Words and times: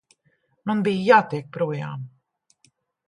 Man 0.71 0.81
bija 0.87 1.03
jātiek 1.09 1.53
projām. 1.59 2.09